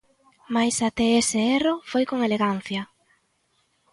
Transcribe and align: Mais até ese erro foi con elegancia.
Mais 0.55 0.75
até 0.89 1.07
ese 1.21 1.39
erro 1.57 1.73
foi 1.91 2.03
con 2.09 2.19
elegancia. 2.27 2.81